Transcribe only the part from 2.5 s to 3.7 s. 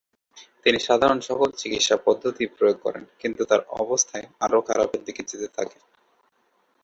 প্রয়োগ করেন কিন্তু তার